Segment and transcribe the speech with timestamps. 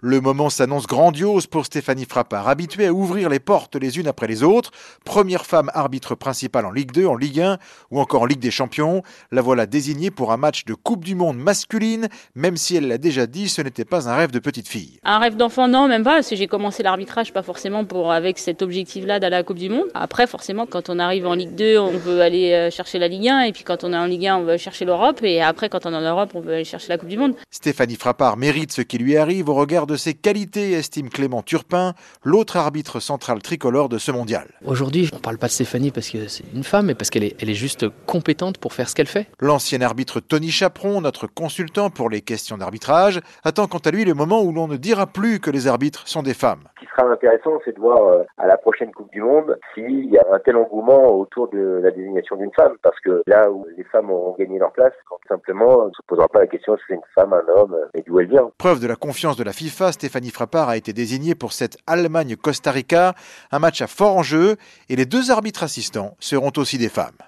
[0.00, 4.28] Le moment s'annonce grandiose pour Stéphanie Frappard, habituée à ouvrir les portes les unes après
[4.28, 4.70] les autres.
[5.04, 7.58] Première femme arbitre principale en Ligue 2, en Ligue 1
[7.90, 9.02] ou encore en Ligue des Champions.
[9.32, 12.06] La voilà désignée pour un match de Coupe du Monde masculine,
[12.36, 15.00] même si elle l'a déjà dit, ce n'était pas un rêve de petite fille.
[15.02, 18.38] Un rêve d'enfant, non, même pas, parce que j'ai commencé l'arbitrage pas forcément pour avec
[18.38, 19.88] cet objectif-là d'aller à la Coupe du Monde.
[19.94, 23.26] Après, forcément, quand on arrive en Ligue 2, on veut aller euh, chercher la Ligue
[23.26, 25.68] 1, et puis quand on est en Ligue 1, on veut chercher l'Europe, et après,
[25.68, 27.34] quand on est en Europe, on veut aller chercher la Coupe du Monde.
[27.50, 31.94] Stéphanie Frappard mérite ce qui lui arrive au regard de ses qualités, estime Clément Turpin,
[32.22, 34.46] l'autre arbitre central tricolore de ce mondial.
[34.64, 37.24] Aujourd'hui, on ne parle pas de Stéphanie parce que c'est une femme, mais parce qu'elle
[37.24, 39.28] est, elle est juste compétente pour faire ce qu'elle fait.
[39.40, 44.14] L'ancien arbitre Tony Chaperon, notre consultant pour les questions d'arbitrage, attend quant à lui le
[44.14, 46.68] moment où l'on ne dira plus que les arbitres sont des femmes.
[46.98, 50.24] Sera intéressant, c'est de voir euh, à la prochaine Coupe du Monde s'il y a
[50.32, 54.10] un tel engouement autour de la désignation d'une femme, parce que là où les femmes
[54.10, 57.00] auront gagné leur place, quand simplement, on ne se posera pas la question c'est une
[57.14, 58.50] femme, un homme, et d'où elle vient.
[58.58, 62.72] Preuve de la confiance de la FIFA, Stéphanie Frappard a été désignée pour cette Allemagne-Costa
[62.72, 63.14] Rica,
[63.52, 64.56] un match à fort enjeu,
[64.88, 67.18] et les deux arbitres assistants seront aussi des femmes.